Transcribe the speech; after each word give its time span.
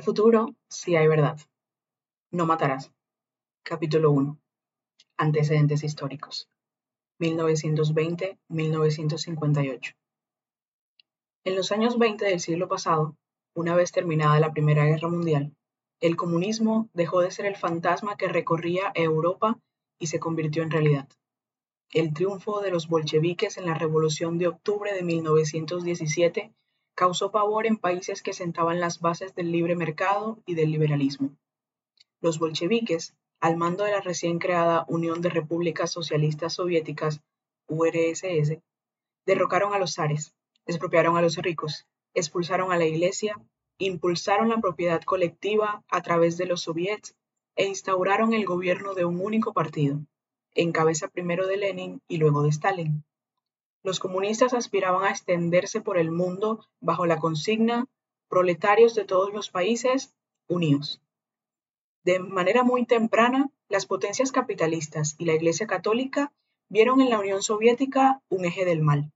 Futuro 0.00 0.54
si 0.68 0.96
hay 0.96 1.08
verdad. 1.08 1.38
No 2.30 2.46
matarás. 2.46 2.92
Capítulo 3.62 4.10
1. 4.10 4.38
Antecedentes 5.16 5.82
históricos. 5.84 6.50
1920-1958. 7.18 9.94
En 11.44 11.56
los 11.56 11.72
años 11.72 11.98
20 11.98 12.24
del 12.24 12.40
siglo 12.40 12.68
pasado, 12.68 13.16
una 13.54 13.74
vez 13.74 13.92
terminada 13.92 14.38
la 14.38 14.52
Primera 14.52 14.84
Guerra 14.84 15.08
Mundial, 15.08 15.56
el 16.00 16.16
comunismo 16.16 16.90
dejó 16.92 17.20
de 17.20 17.30
ser 17.30 17.46
el 17.46 17.56
fantasma 17.56 18.16
que 18.16 18.28
recorría 18.28 18.92
Europa 18.94 19.58
y 19.98 20.08
se 20.08 20.20
convirtió 20.20 20.62
en 20.62 20.70
realidad. 20.70 21.08
El 21.90 22.12
triunfo 22.12 22.60
de 22.60 22.70
los 22.70 22.88
bolcheviques 22.88 23.56
en 23.56 23.64
la 23.66 23.74
Revolución 23.74 24.38
de 24.38 24.48
Octubre 24.48 24.92
de 24.92 25.02
1917 25.02 26.52
causó 26.96 27.30
pavor 27.30 27.66
en 27.66 27.76
países 27.76 28.22
que 28.22 28.32
sentaban 28.32 28.80
las 28.80 29.00
bases 29.00 29.34
del 29.34 29.52
libre 29.52 29.76
mercado 29.76 30.42
y 30.46 30.54
del 30.54 30.72
liberalismo. 30.72 31.36
Los 32.22 32.38
bolcheviques, 32.38 33.14
al 33.38 33.58
mando 33.58 33.84
de 33.84 33.92
la 33.92 34.00
recién 34.00 34.38
creada 34.38 34.86
Unión 34.88 35.20
de 35.20 35.28
Repúblicas 35.28 35.92
Socialistas 35.92 36.54
Soviéticas, 36.54 37.20
URSS, 37.68 38.58
derrocaron 39.26 39.74
a 39.74 39.78
los 39.78 39.94
zares, 39.94 40.32
expropiaron 40.64 41.18
a 41.18 41.22
los 41.22 41.36
ricos, 41.36 41.86
expulsaron 42.14 42.72
a 42.72 42.78
la 42.78 42.86
iglesia, 42.86 43.38
impulsaron 43.76 44.48
la 44.48 44.60
propiedad 44.62 45.02
colectiva 45.02 45.84
a 45.90 46.00
través 46.00 46.38
de 46.38 46.46
los 46.46 46.62
soviets 46.62 47.14
e 47.56 47.66
instauraron 47.66 48.32
el 48.32 48.46
gobierno 48.46 48.94
de 48.94 49.04
un 49.04 49.20
único 49.20 49.52
partido, 49.52 50.00
en 50.54 50.72
cabeza 50.72 51.08
primero 51.08 51.46
de 51.46 51.58
Lenin 51.58 52.00
y 52.08 52.16
luego 52.16 52.42
de 52.42 52.48
Stalin. 52.48 53.04
Los 53.86 54.00
comunistas 54.00 54.52
aspiraban 54.52 55.04
a 55.04 55.10
extenderse 55.10 55.80
por 55.80 55.96
el 55.96 56.10
mundo 56.10 56.66
bajo 56.80 57.06
la 57.06 57.20
consigna 57.20 57.86
proletarios 58.28 58.96
de 58.96 59.04
todos 59.04 59.32
los 59.32 59.48
países, 59.48 60.12
unidos. 60.48 61.00
De 62.02 62.18
manera 62.18 62.64
muy 62.64 62.84
temprana, 62.84 63.48
las 63.68 63.86
potencias 63.86 64.32
capitalistas 64.32 65.14
y 65.18 65.24
la 65.24 65.34
Iglesia 65.34 65.68
Católica 65.68 66.32
vieron 66.68 67.00
en 67.00 67.10
la 67.10 67.20
Unión 67.20 67.44
Soviética 67.44 68.20
un 68.28 68.44
eje 68.44 68.64
del 68.64 68.82
mal. 68.82 69.12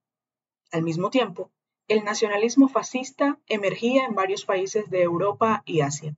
Al 0.70 0.84
mismo 0.84 1.10
tiempo, 1.10 1.50
el 1.88 2.04
nacionalismo 2.04 2.68
fascista 2.68 3.40
emergía 3.48 4.04
en 4.04 4.14
varios 4.14 4.44
países 4.44 4.88
de 4.88 5.02
Europa 5.02 5.64
y 5.66 5.80
Asia. 5.80 6.14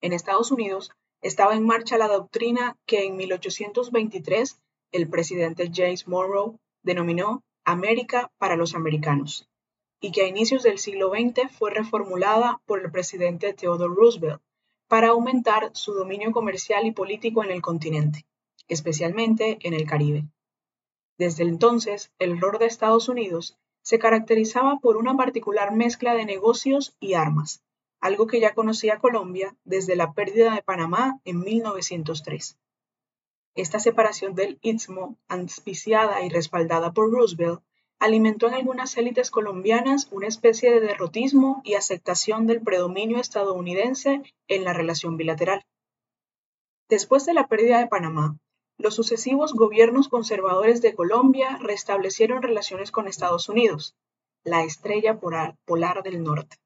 En 0.00 0.12
Estados 0.12 0.50
Unidos 0.50 0.90
estaba 1.22 1.54
en 1.54 1.64
marcha 1.64 1.98
la 1.98 2.08
doctrina 2.08 2.76
que 2.84 3.04
en 3.04 3.14
1823 3.16 4.60
el 4.90 5.08
presidente 5.08 5.70
James 5.72 6.08
Monroe 6.08 6.58
denominó 6.82 7.42
América 7.64 8.30
para 8.38 8.56
los 8.56 8.74
americanos, 8.74 9.48
y 10.00 10.12
que 10.12 10.22
a 10.22 10.28
inicios 10.28 10.62
del 10.62 10.78
siglo 10.78 11.10
XX 11.10 11.50
fue 11.50 11.70
reformulada 11.70 12.60
por 12.66 12.80
el 12.80 12.90
presidente 12.90 13.52
Theodore 13.52 13.94
Roosevelt 13.94 14.40
para 14.88 15.08
aumentar 15.08 15.70
su 15.74 15.92
dominio 15.92 16.32
comercial 16.32 16.86
y 16.86 16.92
político 16.92 17.44
en 17.44 17.50
el 17.50 17.60
continente, 17.60 18.24
especialmente 18.68 19.58
en 19.60 19.74
el 19.74 19.86
Caribe. 19.86 20.24
Desde 21.18 21.44
entonces, 21.44 22.12
el 22.18 22.40
rol 22.40 22.58
de 22.58 22.66
Estados 22.66 23.08
Unidos 23.08 23.58
se 23.82 23.98
caracterizaba 23.98 24.78
por 24.80 24.96
una 24.96 25.16
particular 25.16 25.74
mezcla 25.74 26.14
de 26.14 26.24
negocios 26.24 26.96
y 27.00 27.14
armas, 27.14 27.62
algo 28.00 28.26
que 28.26 28.40
ya 28.40 28.54
conocía 28.54 28.98
Colombia 28.98 29.56
desde 29.64 29.96
la 29.96 30.12
pérdida 30.12 30.54
de 30.54 30.62
Panamá 30.62 31.20
en 31.24 31.40
1903. 31.40 32.56
Esta 33.58 33.80
separación 33.80 34.36
del 34.36 34.60
Istmo, 34.62 35.18
auspiciada 35.26 36.22
y 36.22 36.28
respaldada 36.28 36.92
por 36.92 37.10
Roosevelt, 37.10 37.60
alimentó 37.98 38.46
en 38.46 38.54
algunas 38.54 38.96
élites 38.96 39.32
colombianas 39.32 40.06
una 40.12 40.28
especie 40.28 40.70
de 40.70 40.78
derrotismo 40.78 41.60
y 41.64 41.74
aceptación 41.74 42.46
del 42.46 42.62
predominio 42.62 43.18
estadounidense 43.18 44.22
en 44.46 44.62
la 44.62 44.74
relación 44.74 45.16
bilateral. 45.16 45.66
Después 46.88 47.26
de 47.26 47.34
la 47.34 47.48
pérdida 47.48 47.80
de 47.80 47.88
Panamá, 47.88 48.38
los 48.76 48.94
sucesivos 48.94 49.54
gobiernos 49.54 50.06
conservadores 50.06 50.80
de 50.80 50.94
Colombia 50.94 51.58
restablecieron 51.60 52.42
relaciones 52.42 52.92
con 52.92 53.08
Estados 53.08 53.48
Unidos, 53.48 53.96
la 54.44 54.62
estrella 54.62 55.18
polar, 55.18 56.02
del 56.04 56.22
norte. 56.22 56.58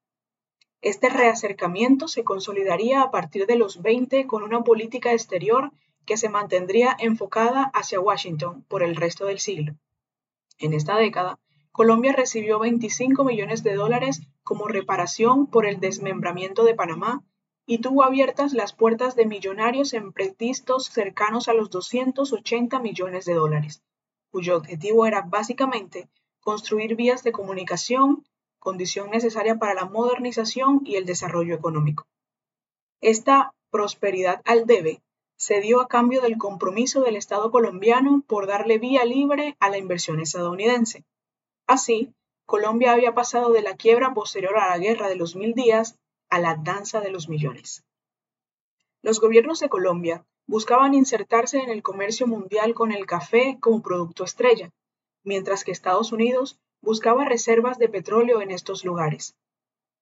Este 0.83 1.09
reacercamiento 1.09 2.07
se 2.07 2.23
consolidaría 2.23 3.01
a 3.01 3.11
partir 3.11 3.47
de 3.47 3.57
los 3.57 3.81
20 3.81 4.27
con 4.27 4.43
una 4.43 4.63
política 4.63 5.13
exterior 5.13 5.73
que 6.05 6.17
se 6.17 6.29
mantendría 6.29 6.97
enfocada 6.99 7.71
hacia 7.75 8.01
Washington 8.01 8.65
por 8.69 8.83
el 8.83 8.97
resto 8.97 9.27
del 9.27 9.39
siglo. 9.39 9.75
En 10.59 10.75
esta 10.75 10.97
década, 10.97 11.39
Colombia 11.73 12.13
recibió 12.13 12.59
25 12.59 13.25
millones 13.25 13.63
de 13.63 13.75
dólares 13.75 14.21
como 14.43 14.69
reparación 14.69 15.47
por 15.47 15.67
el 15.67 15.81
desmembramiento 15.81 16.65
de 16.65 16.75
Panamá 16.75 17.25
y 17.65 17.79
tuvo 17.79 18.03
abiertas 18.03 18.53
las 18.53 18.73
puertas 18.73 19.17
de 19.17 19.27
millonarios 19.27 19.95
emprestistas 19.95 20.85
cercanos 20.85 21.49
a 21.49 21.55
los 21.55 21.71
280 21.71 22.79
millones 22.81 23.25
de 23.25 23.35
dólares, 23.35 23.83
cuyo 24.31 24.57
objetivo 24.57 25.07
era 25.07 25.23
básicamente 25.23 26.11
construir 26.41 26.97
vías 26.97 27.23
de 27.23 27.33
comunicación, 27.33 28.25
condición 28.59 29.11
necesaria 29.11 29.59
para 29.59 29.75
la 29.75 29.87
modernización 29.87 30.83
y 30.85 30.97
el 30.97 31.07
desarrollo 31.07 31.55
económico. 31.55 32.07
Esta 33.01 33.55
prosperidad 33.71 34.43
al 34.45 34.67
debe 34.67 35.01
se 35.43 35.61
dio 35.61 35.81
a 35.81 35.89
cambio 35.89 36.21
del 36.21 36.39
compromiso 36.39 37.03
del 37.03 37.17
Estado 37.17 37.51
colombiano 37.51 38.23
por 38.29 38.47
darle 38.47 38.79
vía 38.79 39.05
libre 39.05 39.57
a 39.59 39.71
la 39.71 39.77
inversión 39.77 40.21
estadounidense. 40.21 41.03
Así, 41.67 42.15
Colombia 42.47 42.93
había 42.93 43.13
pasado 43.13 43.51
de 43.51 43.61
la 43.61 43.75
quiebra 43.75 44.15
posterior 44.15 44.57
a 44.57 44.69
la 44.69 44.79
Guerra 44.79 45.09
de 45.09 45.17
los 45.17 45.35
Mil 45.35 45.55
Días 45.55 45.99
a 46.31 46.39
la 46.39 46.55
danza 46.55 47.01
de 47.01 47.11
los 47.11 47.29
millones. 47.29 47.83
Los 49.03 49.19
gobiernos 49.19 49.59
de 49.59 49.69
Colombia 49.69 50.25
buscaban 50.47 50.95
insertarse 50.95 51.59
en 51.59 51.71
el 51.71 51.83
comercio 51.83 52.29
mundial 52.29 52.73
con 52.73 52.93
el 52.93 53.05
café 53.05 53.59
como 53.59 53.83
producto 53.83 54.23
estrella, 54.23 54.71
mientras 55.25 55.65
que 55.65 55.73
Estados 55.73 56.13
Unidos 56.13 56.61
buscaba 56.83 57.25
reservas 57.25 57.79
de 57.79 57.89
petróleo 57.89 58.43
en 58.43 58.53
estos 58.53 58.85
lugares. 58.85 59.35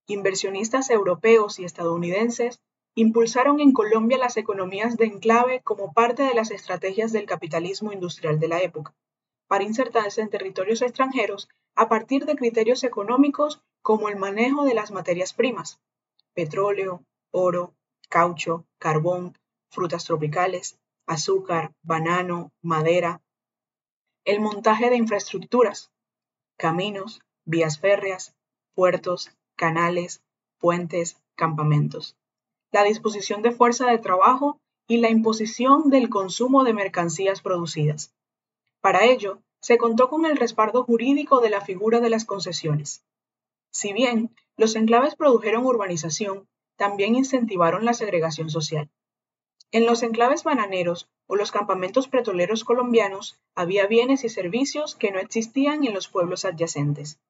Inversionistas 0.07 0.91
europeos 0.91 1.59
y 1.59 1.65
estadounidenses 1.65 2.61
impulsaron 3.01 3.61
en 3.61 3.73
Colombia 3.73 4.19
las 4.19 4.37
economías 4.37 4.99
de 4.99 5.07
enclave 5.07 5.63
como 5.63 5.95
parte 5.95 6.23
de 6.23 6.35
las 6.35 6.51
estrategias 6.51 7.13
del 7.13 7.25
capitalismo 7.25 7.93
industrial 7.93 8.39
de 8.39 8.49
la 8.49 8.61
época, 8.61 8.95
para 9.49 9.65
insertarse 9.65 10.21
en 10.21 10.29
territorios 10.29 10.83
extranjeros 10.83 11.49
a 11.75 11.89
partir 11.89 12.27
de 12.27 12.37
criterios 12.37 12.85
económicos 12.85 13.63
como 13.81 14.11
el 14.11 14.17
manejo 14.17 14.65
de 14.65 14.75
las 14.75 14.91
materias 14.91 15.33
primas, 15.33 15.81
petróleo, 16.35 17.03
oro, 17.31 17.75
caucho, 18.11 18.67
carbón, 18.79 19.39
frutas 19.71 20.05
tropicales, 20.05 20.79
azúcar, 21.07 21.73
banano, 21.83 22.53
madera, 22.61 23.23
el 24.27 24.41
montaje 24.41 24.91
de 24.91 24.97
infraestructuras, 24.97 25.91
caminos, 26.59 27.23
vías 27.47 27.79
férreas, 27.79 28.37
puertos, 28.75 29.31
canales, 29.57 30.23
puentes, 30.59 31.17
campamentos 31.35 32.15
la 32.73 32.85
disposición 32.85 33.43
de 33.43 33.53
fuerza 33.53 33.87
de 33.87 33.99
trabajo 33.99 34.61
y 34.87 34.99
la 34.99 35.11
imposición 35.11 35.91
del 35.91 36.09
consumo 36.09 36.65
de 36.65 36.73
mercancías 36.73 37.43
producidas. 37.43 38.15
Para 38.81 39.05
ello, 39.05 39.41
se 39.61 39.79
contó 39.79 40.09
con 40.09 40.25
el 40.25 40.37
respaldo 40.37 40.85
jurídico 40.85 41.41
de 41.41 41.51
la 41.51 41.61
figura 41.61 42.01
de 42.01 42.11
las 42.11 42.25
concesiones. 42.25 43.05
Si 43.71 43.93
bien 43.93 44.35
los 44.57 44.75
enclaves 44.75 45.15
produjeron 45.17 45.65
urbanización, 45.67 46.49
también 46.77 47.15
incentivaron 47.15 47.85
la 47.85 47.95
segregación 47.95 48.51
social. 48.51 48.91
En 49.71 49.87
los 49.87 50.03
enclaves 50.03 50.43
bananeros 50.43 51.09
o 51.27 51.37
los 51.37 51.53
campamentos 51.53 52.09
petroleros 52.09 52.65
colombianos 52.65 53.39
había 53.55 53.87
bienes 53.87 54.25
y 54.25 54.29
servicios 54.29 54.97
que 54.97 55.13
no 55.13 55.21
existían 55.21 55.85
en 55.85 55.95
los 55.95 56.09
pueblos 56.09 56.45
adyacentes. 56.45 57.21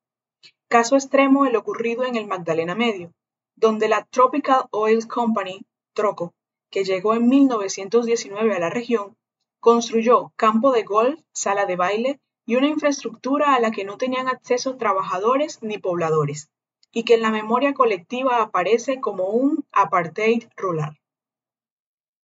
Caso 0.69 0.95
extremo 0.95 1.45
el 1.45 1.57
ocurrido 1.57 2.05
en 2.05 2.17
el 2.17 2.27
Magdalena 2.27 2.75
Medio, 2.75 3.13
donde 3.61 3.89
la 3.89 4.05
Tropical 4.07 4.65
Oil 4.71 5.07
Company, 5.07 5.61
Troco, 5.93 6.33
que 6.71 6.83
llegó 6.83 7.13
en 7.13 7.29
1919 7.29 8.55
a 8.57 8.59
la 8.59 8.71
región, 8.71 9.17
construyó 9.61 10.33
campo 10.37 10.73
de 10.73 10.83
golf, 10.83 11.21
sala 11.33 11.67
de 11.67 11.77
baile 11.77 12.21
y 12.47 12.57
una 12.57 12.69
infraestructura 12.69 13.55
a 13.55 13.61
la 13.61 13.71
que 13.71 13.85
no 13.85 13.99
tenían 13.99 14.29
acceso 14.29 14.79
trabajadores 14.79 15.63
ni 15.63 15.77
pobladores, 15.77 16.49
y 16.91 17.05
que 17.05 17.15
en 17.15 17.23
la 17.23 17.31
memoria 17.31 17.75
colectiva 17.75 18.41
aparece 18.41 18.99
como 18.99 19.29
un 19.29 19.67
apartheid 19.73 20.49
rural. 20.57 20.97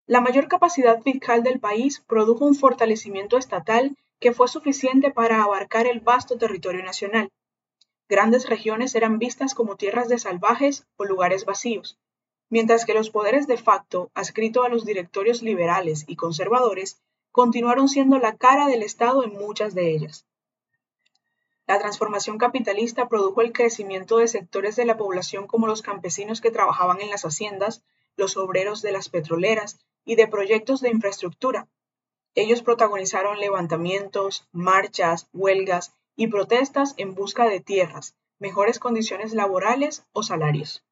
La 0.07 0.21
mayor 0.21 0.47
capacidad 0.47 1.01
fiscal 1.03 1.43
del 1.43 1.59
país 1.59 2.03
produjo 2.07 2.45
un 2.45 2.55
fortalecimiento 2.55 3.37
estatal 3.37 3.95
que 4.19 4.33
fue 4.33 4.47
suficiente 4.47 5.11
para 5.11 5.43
abarcar 5.43 5.85
el 5.85 5.99
vasto 5.99 6.37
territorio 6.37 6.83
nacional, 6.83 7.29
grandes 8.09 8.49
regiones 8.49 8.95
eran 8.95 9.19
vistas 9.19 9.53
como 9.53 9.75
tierras 9.75 10.07
de 10.07 10.19
salvajes 10.19 10.85
o 10.95 11.05
lugares 11.05 11.45
vacíos, 11.45 11.97
mientras 12.49 12.85
que 12.85 12.93
los 12.93 13.09
poderes 13.09 13.47
de 13.47 13.57
facto, 13.57 14.11
adscritos 14.13 14.65
a 14.65 14.69
los 14.69 14.85
directorios 14.85 15.41
liberales 15.41 16.05
y 16.07 16.15
conservadores, 16.15 17.01
continuaron 17.31 17.89
siendo 17.89 18.17
la 18.17 18.35
cara 18.35 18.67
del 18.67 18.83
Estado 18.83 19.23
en 19.23 19.33
muchas 19.33 19.75
de 19.75 19.91
ellas. 19.91 20.25
La 21.67 21.79
transformación 21.79 22.37
capitalista 22.37 23.09
produjo 23.09 23.41
el 23.41 23.51
crecimiento 23.51 24.17
de 24.17 24.29
sectores 24.29 24.77
de 24.77 24.85
la 24.85 24.95
población 24.95 25.47
como 25.47 25.67
los 25.67 25.81
campesinos 25.81 26.39
que 26.39 26.49
trabajaban 26.49 27.01
en 27.01 27.09
las 27.09 27.25
haciendas, 27.25 27.83
los 28.15 28.37
obreros 28.37 28.81
de 28.81 28.93
las 28.93 29.09
petroleras 29.09 29.77
y 30.05 30.15
de 30.15 30.27
proyectos 30.27 30.79
de 30.79 30.89
infraestructura. 30.89 31.67
Ellos 32.35 32.61
protagonizaron 32.61 33.39
levantamientos, 33.39 34.47
marchas, 34.53 35.27
huelgas 35.33 35.93
y 36.17 36.27
protestas 36.27 36.95
en 36.97 37.15
busca 37.15 37.47
de 37.47 37.61
tierras, 37.61 38.17
mejores 38.39 38.79
condiciones 38.79 39.33
laborales 39.33 40.05
o 40.11 40.23
salarios. 40.23 40.83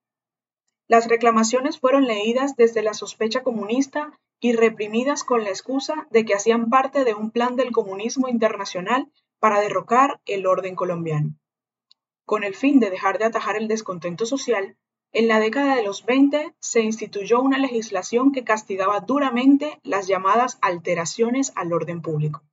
Las 0.87 1.07
reclamaciones 1.07 1.79
fueron 1.79 2.05
leídas 2.05 2.55
desde 2.55 2.83
la 2.83 2.93
sospecha 2.93 3.41
comunista 3.43 4.17
y 4.39 4.53
reprimidas 4.53 5.23
con 5.23 5.43
la 5.43 5.49
excusa 5.49 6.07
de 6.11 6.23
que 6.25 6.35
hacían 6.35 6.69
parte 6.69 7.03
de 7.03 7.15
un 7.15 7.31
plan 7.31 7.55
del 7.55 7.71
comunismo 7.71 8.29
internacional 8.29 9.11
para 9.39 9.59
derrocar 9.59 10.21
el 10.25 10.45
orden 10.45 10.75
colombiano. 10.75 11.35
Con 12.25 12.43
el 12.43 12.55
fin 12.55 12.79
de 12.79 12.91
dejar 12.91 13.17
de 13.17 13.25
atajar 13.25 13.55
el 13.55 13.67
descontento 13.67 14.25
social, 14.25 14.77
en 15.11 15.27
la 15.27 15.39
década 15.39 15.75
de 15.75 15.83
los 15.83 16.05
20 16.05 16.53
se 16.59 16.81
instituyó 16.81 17.41
una 17.41 17.57
legislación 17.57 18.31
que 18.31 18.43
castigaba 18.43 18.99
duramente 18.99 19.79
las 19.81 20.07
llamadas 20.07 20.59
alteraciones 20.61 21.51
al 21.55 21.73
orden 21.73 22.01
público. 22.01 22.43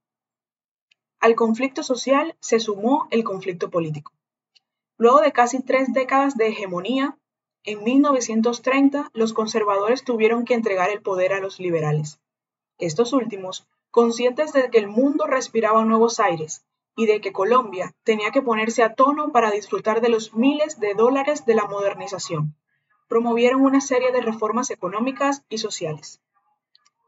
Al 1.22 1.36
conflicto 1.36 1.84
social 1.84 2.34
se 2.40 2.58
sumó 2.58 3.06
el 3.12 3.22
conflicto 3.22 3.70
político. 3.70 4.12
Luego 4.98 5.20
de 5.20 5.30
casi 5.30 5.62
tres 5.62 5.92
décadas 5.92 6.36
de 6.36 6.48
hegemonía, 6.48 7.16
en 7.62 7.84
1930 7.84 9.08
los 9.14 9.32
conservadores 9.32 10.02
tuvieron 10.02 10.44
que 10.44 10.54
entregar 10.54 10.90
el 10.90 11.00
poder 11.00 11.32
a 11.32 11.38
los 11.38 11.60
liberales. 11.60 12.18
Estos 12.76 13.12
últimos, 13.12 13.68
conscientes 13.92 14.52
de 14.52 14.68
que 14.68 14.78
el 14.78 14.88
mundo 14.88 15.28
respiraba 15.28 15.84
nuevos 15.84 16.18
aires 16.18 16.64
y 16.96 17.06
de 17.06 17.20
que 17.20 17.32
Colombia 17.32 17.94
tenía 18.02 18.32
que 18.32 18.42
ponerse 18.42 18.82
a 18.82 18.94
tono 18.96 19.30
para 19.30 19.52
disfrutar 19.52 20.00
de 20.00 20.08
los 20.08 20.34
miles 20.34 20.80
de 20.80 20.94
dólares 20.94 21.46
de 21.46 21.54
la 21.54 21.66
modernización. 21.66 22.56
Promovieron 23.06 23.62
una 23.62 23.80
serie 23.80 24.10
de 24.10 24.22
reformas 24.22 24.70
económicas 24.70 25.44
y 25.48 25.58
sociales. 25.58 26.20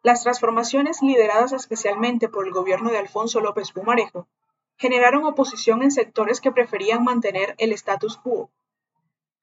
Las 0.04 0.22
transformaciones 0.22 1.02
lideradas 1.02 1.52
especialmente 1.52 2.28
por 2.28 2.46
el 2.46 2.52
gobierno 2.52 2.90
de 2.90 2.98
Alfonso 2.98 3.40
López 3.40 3.72
Pumarejo 3.72 4.28
generaron 4.76 5.24
oposición 5.24 5.82
en 5.82 5.90
sectores 5.90 6.40
que 6.40 6.52
preferían 6.52 7.02
mantener 7.02 7.56
el 7.58 7.72
status 7.72 8.16
quo, 8.16 8.50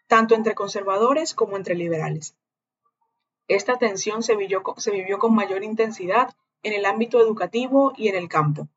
tanto 0.07 0.35
entre 0.35 0.55
conservadores 0.55 1.33
como 1.33 1.57
entre 1.57 1.75
liberales. 1.75 2.37
Esta 3.49 3.77
tensión 3.77 4.23
se 4.23 4.37
vivió, 4.37 4.63
se 4.77 4.91
vivió 4.91 5.19
con 5.19 5.35
mayor 5.35 5.65
intensidad 5.65 6.33
en 6.63 6.71
el 6.71 6.85
ámbito 6.85 7.19
educativo 7.19 7.91
y 7.97 8.07
en 8.07 8.15
el 8.15 8.29
campo 8.29 8.69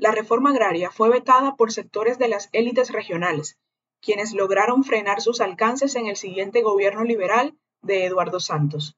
la 0.00 0.12
reforma 0.12 0.50
agraria 0.50 0.90
fue 0.90 1.10
vetada 1.10 1.56
por 1.56 1.72
sectores 1.72 2.18
de 2.18 2.28
las 2.28 2.48
élites 2.52 2.90
regionales, 2.90 3.58
quienes 4.00 4.32
lograron 4.32 4.82
frenar 4.82 5.20
sus 5.20 5.42
alcances 5.42 5.94
en 5.94 6.06
el 6.06 6.16
siguiente 6.16 6.62
gobierno 6.62 7.04
liberal 7.04 7.54
de 7.82 8.06
Eduardo 8.06 8.40
Santos. 8.40 8.96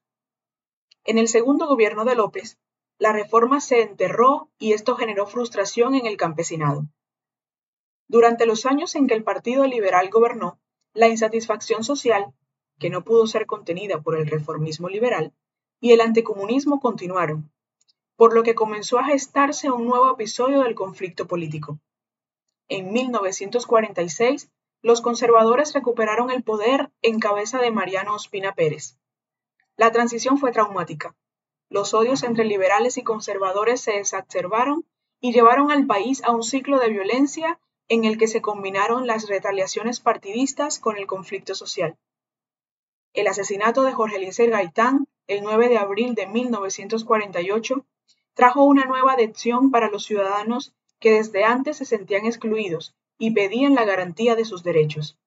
En 1.04 1.18
el 1.18 1.26
segundo 1.26 1.66
gobierno 1.66 2.04
de 2.04 2.14
López, 2.14 2.58
la 2.98 3.12
reforma 3.12 3.60
se 3.60 3.82
enterró 3.82 4.50
y 4.58 4.72
esto 4.72 4.94
generó 4.94 5.26
frustración 5.26 5.96
en 5.96 6.06
el 6.06 6.16
campesinado. 6.16 6.86
Durante 8.06 8.46
los 8.46 8.66
años 8.66 8.94
en 8.94 9.08
que 9.08 9.14
el 9.14 9.24
Partido 9.24 9.66
Liberal 9.66 10.10
gobernó, 10.10 10.60
la 10.94 11.08
insatisfacción 11.08 11.82
social, 11.82 12.32
que 12.78 12.90
no 12.90 13.02
pudo 13.02 13.26
ser 13.26 13.46
contenida 13.46 14.00
por 14.00 14.16
el 14.16 14.26
reformismo 14.26 14.88
liberal, 14.88 15.32
y 15.80 15.90
el 15.90 16.00
anticomunismo 16.00 16.78
continuaron, 16.78 17.50
por 18.14 18.34
lo 18.34 18.44
que 18.44 18.54
comenzó 18.54 19.00
a 19.00 19.04
gestarse 19.04 19.72
un 19.72 19.86
nuevo 19.86 20.12
episodio 20.12 20.60
del 20.60 20.76
conflicto 20.76 21.26
político. 21.26 21.80
En 22.68 22.92
1946, 22.92 24.52
los 24.82 25.00
conservadores 25.00 25.72
recuperaron 25.72 26.30
el 26.30 26.44
poder 26.44 26.92
en 27.02 27.18
cabeza 27.18 27.58
de 27.58 27.72
Mariano 27.72 28.14
Ospina 28.14 28.54
Pérez. 28.54 28.98
La 29.82 29.90
transición 29.90 30.38
fue 30.38 30.52
traumática. 30.52 31.16
Los 31.68 31.92
odios 31.92 32.22
entre 32.22 32.44
liberales 32.44 32.98
y 32.98 33.02
conservadores 33.02 33.80
se 33.80 33.98
exacerbaron 33.98 34.86
y 35.20 35.32
llevaron 35.32 35.72
al 35.72 35.88
país 35.88 36.22
a 36.22 36.30
un 36.30 36.44
ciclo 36.44 36.78
de 36.78 36.88
violencia 36.88 37.58
en 37.88 38.04
el 38.04 38.16
que 38.16 38.28
se 38.28 38.40
combinaron 38.40 39.08
las 39.08 39.28
retaliaciones 39.28 39.98
partidistas 39.98 40.78
con 40.78 40.98
el 40.98 41.08
conflicto 41.08 41.56
social. 41.56 41.96
El 43.12 43.26
asesinato 43.26 43.82
de 43.82 43.92
Jorge 43.92 44.18
Eliezer 44.18 44.50
Gaitán, 44.50 45.08
el 45.26 45.42
9 45.42 45.68
de 45.68 45.78
abril 45.78 46.14
de 46.14 46.28
1948, 46.28 47.84
trajo 48.34 48.62
una 48.62 48.84
nueva 48.84 49.14
adhesión 49.14 49.72
para 49.72 49.90
los 49.90 50.04
ciudadanos 50.04 50.76
que 51.00 51.10
desde 51.10 51.42
antes 51.42 51.78
se 51.78 51.86
sentían 51.86 52.24
excluidos 52.24 52.94
y 53.18 53.32
pedían 53.32 53.74
la 53.74 53.84
garantía 53.84 54.36
de 54.36 54.44
sus 54.44 54.62
derechos. 54.62 55.18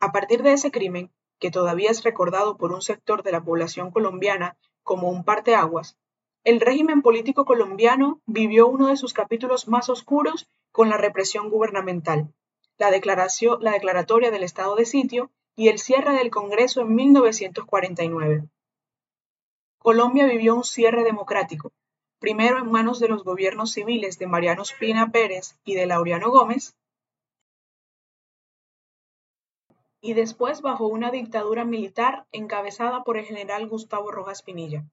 A 0.00 0.10
partir 0.10 0.42
de 0.42 0.54
ese 0.54 0.70
crimen, 0.70 1.10
que 1.38 1.50
todavía 1.50 1.90
es 1.90 2.04
recordado 2.04 2.56
por 2.56 2.72
un 2.72 2.82
sector 2.82 3.22
de 3.22 3.32
la 3.32 3.42
población 3.42 3.90
colombiana 3.90 4.56
como 4.82 5.10
un 5.10 5.24
parteaguas, 5.24 5.96
el 6.44 6.60
régimen 6.60 7.00
político 7.00 7.46
colombiano 7.46 8.20
vivió 8.26 8.66
uno 8.68 8.88
de 8.88 8.98
sus 8.98 9.14
capítulos 9.14 9.66
más 9.66 9.88
oscuros 9.88 10.46
con 10.72 10.90
la 10.90 10.98
represión 10.98 11.48
gubernamental, 11.48 12.34
la, 12.76 12.90
declaración, 12.90 13.62
la 13.62 13.72
declaratoria 13.72 14.30
del 14.30 14.42
estado 14.42 14.76
de 14.76 14.84
sitio 14.84 15.30
y 15.56 15.68
el 15.68 15.78
cierre 15.78 16.12
del 16.12 16.30
Congreso 16.30 16.82
en 16.82 16.94
1949. 16.94 18.48
Colombia 19.78 20.26
vivió 20.26 20.54
un 20.54 20.64
cierre 20.64 21.02
democrático, 21.02 21.72
primero 22.18 22.58
en 22.58 22.70
manos 22.70 23.00
de 23.00 23.08
los 23.08 23.24
gobiernos 23.24 23.72
civiles 23.72 24.18
de 24.18 24.26
Mariano 24.26 24.62
Espina 24.62 25.10
Pérez 25.10 25.56
y 25.64 25.74
de 25.74 25.86
Laureano 25.86 26.30
Gómez, 26.30 26.76
y 30.04 30.12
después 30.12 30.60
bajo 30.60 30.86
una 30.86 31.10
dictadura 31.10 31.64
militar 31.64 32.26
encabezada 32.30 33.04
por 33.04 33.16
el 33.16 33.24
general 33.24 33.66
Gustavo 33.66 34.10
Rojas 34.10 34.42
Pinilla, 34.42 34.84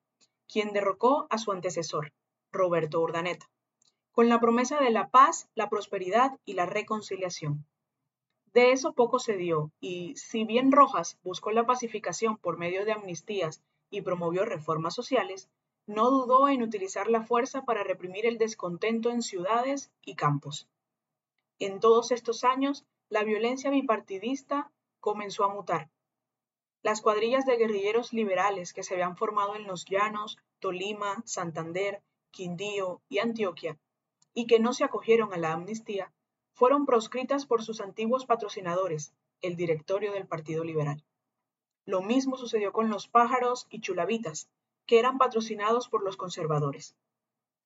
quien 0.48 0.72
derrocó 0.72 1.28
a 1.30 1.38
su 1.38 1.52
antecesor, 1.52 2.14
Roberto 2.50 3.02
Urdaneta, 3.02 3.50
con 4.14 4.30
la 4.30 4.40
promesa 4.40 4.80
de 4.80 4.90
la 4.90 5.10
paz, 5.10 5.50
la 5.54 5.68
prosperidad 5.68 6.40
y 6.46 6.54
la 6.54 6.66
reconciliación. 6.66 7.66
De 8.54 8.72
eso 8.72 8.94
poco 8.94 9.20
se 9.20 9.36
dio, 9.36 9.74
y 9.82 10.16
si 10.16 10.46
bien 10.46 10.72
Rojas 10.72 11.20
buscó 11.24 11.52
la 11.52 11.66
pacificación 11.66 12.38
por 12.38 12.58
medio 12.58 12.86
de 12.86 12.94
amnistías 12.94 13.62
y 13.90 14.04
promovió 14.04 14.46
reformas 14.46 14.96
sociales, 14.96 15.50
no 15.88 16.10
dudó 16.10 16.48
en 16.48 16.64
utilizar 16.64 17.10
la 17.10 17.22
fuerza 17.22 17.66
para 17.66 17.84
reprimir 17.84 18.26
el 18.26 18.38
descontento 18.38 19.10
en 19.10 19.24
ciudades 19.24 19.92
y 20.06 20.16
campos. 20.16 20.70
En 21.60 21.82
todos 21.82 22.14
estos 22.14 22.46
años, 22.46 22.86
la 23.10 23.26
violencia 23.26 23.72
bipartidista 23.72 24.72
comenzó 25.02 25.44
a 25.44 25.54
mutar. 25.54 25.90
Las 26.84 27.02
cuadrillas 27.02 27.46
de 27.46 27.58
guerrilleros 27.58 28.14
liberales 28.14 28.74
que 28.74 28.84
se 28.84 28.94
habían 28.94 29.18
formado 29.18 29.56
en 29.56 29.68
los 29.68 29.86
llanos, 29.86 30.38
Tolima, 30.60 31.22
Santander, 31.26 32.02
Quindío 32.32 33.02
y 33.10 33.20
Antioquia, 33.20 33.78
y 34.34 34.48
que 34.48 34.60
no 34.60 34.74
se 34.74 34.86
acogieron 34.86 35.34
a 35.34 35.38
la 35.38 35.52
amnistía, 35.52 36.14
fueron 36.54 36.86
proscritas 36.86 37.46
por 37.46 37.64
sus 37.64 37.82
antiguos 37.82 38.26
patrocinadores, 38.26 39.14
el 39.42 39.56
directorio 39.56 40.14
del 40.14 40.28
Partido 40.28 40.64
Liberal. 40.64 41.04
Lo 41.86 42.02
mismo 42.02 42.38
sucedió 42.38 42.72
con 42.72 42.90
los 42.90 43.08
pájaros 43.08 43.68
y 43.70 43.82
chulavitas, 43.82 44.50
que 44.86 45.00
eran 45.00 45.18
patrocinados 45.18 45.90
por 45.90 46.04
los 46.04 46.18
conservadores. 46.18 46.96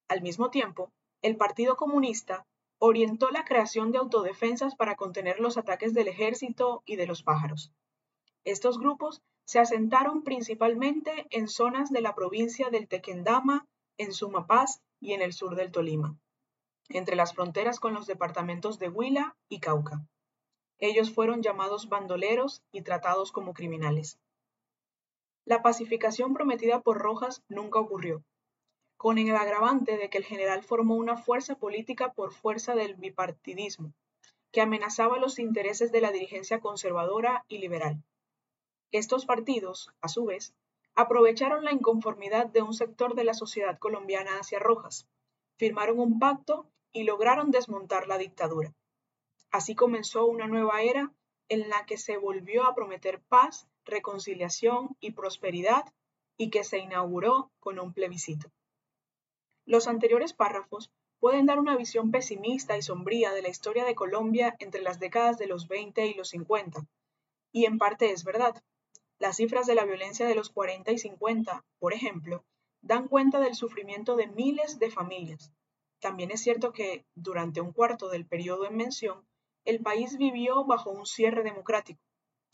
Al 0.08 0.22
mismo 0.22 0.50
tiempo, 0.50 0.92
el 1.22 1.38
Partido 1.38 1.75
Comunista 1.75 2.46
orientó 2.79 3.29
la 3.32 3.46
creación 3.46 3.91
de 3.91 3.98
autodefensas 3.98 4.75
para 4.75 4.96
contener 4.96 5.39
los 5.39 5.58
ataques 5.58 5.94
del 5.94 6.08
ejército 6.08 6.84
y 6.86 6.96
de 6.96 7.08
los 7.08 7.24
pájaros. 7.24 7.72
Estos 8.44 8.77
grupos 8.77 9.22
se 9.46 9.60
asentaron 9.60 10.24
principalmente 10.24 11.27
en 11.29 11.48
zonas 11.48 11.91
de 11.91 12.01
la 12.01 12.15
provincia 12.15 12.70
del 12.70 12.88
Tequendama, 12.88 13.67
en 13.98 14.12
Sumapaz 14.12 14.82
y 15.00 15.13
en 15.13 15.22
el 15.22 15.34
sur 15.34 15.55
del 15.55 15.72
Tolima, 15.72 16.17
entre 16.89 17.15
las 17.15 17.34
fronteras 17.34 17.79
con 17.79 17.94
los 17.94 18.08
departamentos 18.08 18.79
de 18.79 18.89
Huila 18.89 19.36
y 19.50 19.60
Cauca. 19.60 20.05
Ellos 20.77 21.13
fueron 21.13 21.41
llamados 21.41 21.88
bandoleros 21.88 22.62
y 22.72 22.82
tratados 22.82 23.32
como 23.32 23.53
criminales. 23.53 24.20
La 25.46 25.62
pacificación 25.62 26.34
prometida 26.34 26.82
por 26.82 26.98
Rojas 26.98 27.44
nunca 27.48 27.79
ocurrió, 27.79 28.24
con 28.98 29.18
el 29.18 29.36
agravante 29.36 29.98
de 29.98 30.10
que 30.10 30.18
el 30.18 30.25
general 30.25 30.64
formó 30.64 30.96
una 30.96 31.18
fuerza 31.18 31.56
política 31.56 32.14
por 32.14 32.34
fuerza 32.34 32.75
del 32.75 32.96
bipartidismo, 32.96 33.94
que 34.52 34.62
amenazaba 34.62 35.18
los 35.18 35.38
intereses 35.40 35.92
de 35.92 36.02
la 36.02 36.12
dirigencia 36.12 36.60
conservadora 36.60 37.44
y 37.48 37.58
liberal. 37.58 38.02
Estos 38.92 39.25
partidos, 39.25 39.92
a 40.02 40.08
su 40.08 40.25
vez, 40.25 40.56
aprovecharon 40.96 41.66
la 41.66 41.74
inconformidad 41.74 42.48
de 42.48 42.62
un 42.62 42.74
sector 42.74 43.16
de 43.16 43.25
la 43.25 43.34
sociedad 43.34 43.78
colombiana 43.78 44.40
hacia 44.40 44.60
Rojas, 44.60 45.08
firmaron 45.58 46.00
un 46.00 46.20
pacto 46.20 46.70
y 46.94 47.04
lograron 47.04 47.52
desmontar 47.52 48.08
la 48.08 48.18
dictadura. 48.18 48.74
Así 49.52 49.75
comenzó 49.75 50.25
una 50.25 50.48
nueva 50.48 50.82
era 50.82 51.12
en 51.50 51.70
la 51.70 51.86
que 51.86 51.98
se 51.98 52.18
volvió 52.18 52.66
a 52.66 52.74
prometer 52.74 53.22
paz 53.28 53.68
reconciliación 53.86 54.96
y 55.00 55.12
prosperidad 55.12 55.86
y 56.38 56.50
que 56.50 56.64
se 56.64 56.80
inauguró 56.80 57.52
con 57.60 57.80
un 57.80 57.94
plebiscito. 57.94 58.50
Los 59.67 59.88
anteriores 59.88 60.34
párrafos 60.34 60.91
pueden 61.19 61.48
dar 61.48 61.57
una 61.57 61.75
visión 61.75 62.12
pesimista 62.12 62.77
y 62.77 62.84
sombría 62.84 63.31
de 63.31 63.41
la 63.41 63.50
historia 63.50 63.84
de 63.84 63.95
Colombia 63.95 64.55
entre 64.60 64.84
las 64.84 65.00
décadas 65.00 65.39
de 65.39 65.48
los 65.48 65.67
20 65.67 66.05
y 66.05 66.13
los 66.13 66.29
50. 66.29 66.86
Y 67.51 67.65
en 67.65 67.79
parte 67.79 68.12
es 68.12 68.24
verdad. 68.24 68.62
Las 69.17 69.38
cifras 69.38 69.65
de 69.65 69.74
la 69.74 69.86
violencia 69.86 70.27
de 70.27 70.36
los 70.36 70.51
40 70.51 70.91
y 70.91 71.00
50, 71.00 71.65
por 71.79 71.93
ejemplo, 71.93 72.45
dan 72.84 73.07
cuenta 73.07 73.39
del 73.39 73.55
sufrimiento 73.55 74.15
de 74.15 74.27
miles 74.27 74.77
de 74.77 74.91
familias. 74.91 75.51
También 76.00 76.29
es 76.29 76.41
cierto 76.41 76.72
que, 76.72 77.03
durante 77.15 77.60
un 77.60 77.72
cuarto 77.72 78.10
del 78.10 78.27
periodo 78.27 78.67
en 78.67 78.75
mención, 78.75 79.25
el 79.63 79.81
país 79.81 80.19
vivió 80.19 80.63
bajo 80.65 80.91
un 80.91 81.07
cierre 81.07 81.41
democrático. 81.41 82.03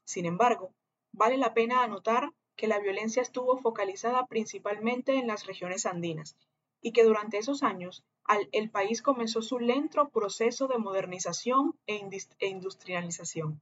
Sin 0.05 0.25
embargo, 0.25 0.71
vale 1.11 1.35
la 1.35 1.53
pena 1.53 1.83
anotar 1.83 2.31
que 2.55 2.67
la 2.67 2.79
violencia 2.79 3.21
estuvo 3.21 3.57
focalizada 3.57 4.27
principalmente 4.27 5.15
en 5.15 5.27
las 5.27 5.45
regiones 5.45 5.85
andinas 5.85 6.37
y 6.81 6.91
que 6.91 7.03
durante 7.03 7.38
esos 7.38 7.63
años 7.63 8.03
el 8.51 8.69
país 8.69 9.01
comenzó 9.01 9.41
su 9.41 9.59
lento 9.59 10.09
proceso 10.09 10.67
de 10.67 10.77
modernización 10.77 11.77
e, 11.85 12.01
e 12.39 12.47
industrialización. 12.47 13.61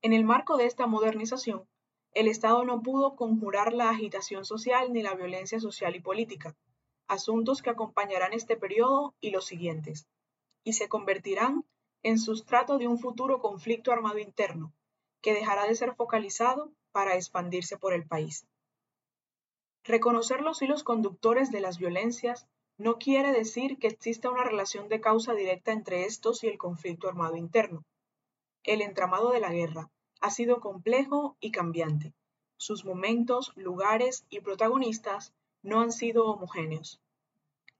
En 0.00 0.12
el 0.12 0.24
marco 0.24 0.56
de 0.56 0.66
esta 0.66 0.86
modernización, 0.86 1.68
el 2.14 2.28
Estado 2.28 2.64
no 2.64 2.82
pudo 2.82 3.16
conjurar 3.16 3.72
la 3.72 3.90
agitación 3.90 4.44
social 4.44 4.92
ni 4.92 5.02
la 5.02 5.14
violencia 5.14 5.60
social 5.60 5.96
y 5.96 6.00
política, 6.00 6.56
asuntos 7.08 7.62
que 7.62 7.70
acompañarán 7.70 8.32
este 8.32 8.56
periodo 8.56 9.14
y 9.20 9.30
los 9.30 9.46
siguientes, 9.46 10.06
y 10.64 10.74
se 10.74 10.88
convertirán 10.88 11.64
en 12.02 12.18
sustrato 12.18 12.78
de 12.78 12.88
un 12.88 12.98
futuro 12.98 13.40
conflicto 13.40 13.92
armado 13.92 14.18
interno, 14.18 14.72
que 15.20 15.34
dejará 15.34 15.66
de 15.66 15.74
ser 15.74 15.94
focalizado 15.94 16.72
para 16.90 17.14
expandirse 17.14 17.78
por 17.78 17.94
el 17.94 18.06
país. 18.06 18.46
Reconocer 19.84 20.42
los 20.42 20.62
hilos 20.62 20.84
conductores 20.84 21.50
de 21.50 21.60
las 21.60 21.78
violencias 21.78 22.46
no 22.78 22.98
quiere 22.98 23.32
decir 23.32 23.78
que 23.78 23.88
exista 23.88 24.30
una 24.30 24.44
relación 24.44 24.88
de 24.88 25.00
causa 25.00 25.34
directa 25.34 25.72
entre 25.72 26.04
estos 26.04 26.44
y 26.44 26.48
el 26.48 26.56
conflicto 26.56 27.08
armado 27.08 27.36
interno. 27.36 27.84
El 28.62 28.80
entramado 28.80 29.30
de 29.30 29.40
la 29.40 29.50
guerra 29.50 29.90
ha 30.20 30.30
sido 30.30 30.60
complejo 30.60 31.36
y 31.40 31.50
cambiante. 31.50 32.14
Sus 32.56 32.84
momentos, 32.84 33.52
lugares 33.56 34.24
y 34.30 34.38
protagonistas 34.38 35.34
no 35.62 35.80
han 35.80 35.90
sido 35.90 36.26
homogéneos. 36.26 37.00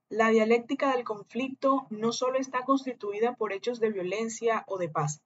La 0.08 0.28
dialéctica 0.28 0.92
del 0.94 1.04
conflicto 1.04 1.86
no 1.88 2.12
solo 2.12 2.38
está 2.38 2.64
constituida 2.64 3.34
por 3.34 3.52
hechos 3.52 3.78
de 3.78 3.90
violencia 3.90 4.64
o 4.66 4.76
de 4.76 4.88
paz, 4.88 5.22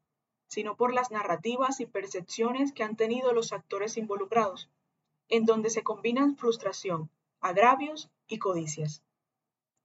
sino 0.47 0.77
por 0.77 0.93
las 0.93 1.11
narrativas 1.11 1.81
y 1.81 1.87
percepciones 1.87 2.73
que 2.73 2.85
han 2.85 2.97
tenido 2.97 3.33
los 3.33 3.53
actores 3.53 3.97
involucrados, 3.97 4.69
en 5.29 5.45
donde 5.45 5.71
se 5.71 5.83
combinan 5.83 6.37
frustración, 6.37 7.11
agravios 7.41 8.11
y 8.29 8.39
codicias. 8.39 9.03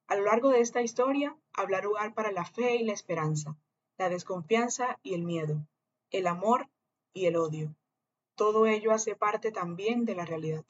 A 0.07 0.15
lo 0.15 0.25
largo 0.25 0.49
de 0.49 0.59
esta 0.59 0.81
historia 0.81 1.37
habrá 1.53 1.81
lugar 1.81 2.13
para 2.13 2.31
la 2.31 2.45
fe 2.45 2.75
y 2.75 2.83
la 2.83 2.93
esperanza, 2.93 3.57
la 3.97 4.09
desconfianza 4.09 4.99
y 5.03 5.13
el 5.13 5.23
miedo, 5.23 5.65
el 6.09 6.27
amor 6.27 6.67
y 7.13 7.25
el 7.25 7.37
odio. 7.37 7.75
Todo 8.35 8.65
ello 8.65 8.91
hace 8.91 9.15
parte 9.15 9.51
también 9.51 10.05
de 10.05 10.15
la 10.15 10.25
realidad. 10.25 10.65